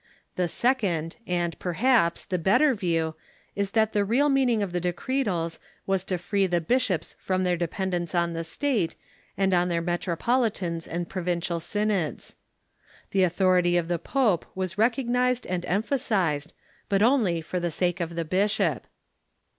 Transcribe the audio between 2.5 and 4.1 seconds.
view is that the